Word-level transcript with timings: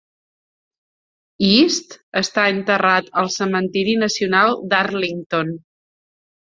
East 1.49 1.93
està 2.23 2.47
enterrat 2.55 3.13
al 3.25 3.33
cementeri 3.37 3.97
nacional 4.07 4.61
d'Arlington. 4.75 5.59